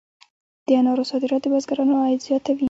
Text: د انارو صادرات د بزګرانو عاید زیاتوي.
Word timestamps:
د 0.65 0.67
انارو 0.79 1.03
صادرات 1.11 1.41
د 1.43 1.47
بزګرانو 1.53 1.93
عاید 2.01 2.21
زیاتوي. 2.27 2.59